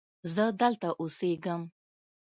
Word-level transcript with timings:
زه 0.33 0.43
دلته 0.61 0.87
اوسیږم. 1.01 1.61